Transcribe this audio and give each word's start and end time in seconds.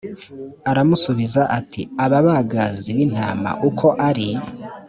aramusubiza 0.69 1.41
ati 1.59 1.81
aba 2.03 2.19
bagazi 2.27 2.89
b 2.95 2.97
intama 3.05 3.49
uko 3.69 3.87
ari 4.09 4.27